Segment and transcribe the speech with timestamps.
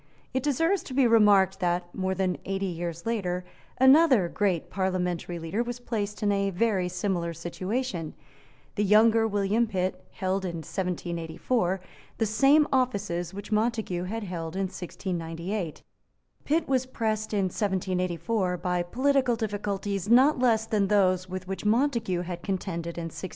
[0.33, 3.45] It deserves to be remarked that, more than eighty years later,
[3.79, 8.15] another great parliamentary leader was placed in a very similar situation.
[8.73, 11.81] The younger William Pitt held in 1784
[12.17, 15.83] the same offices which Montague had held in 1698.
[16.45, 22.21] Pitt was pressed in 1784 by political difficulties not less than those with which Montague
[22.21, 23.29] had contended in 1698.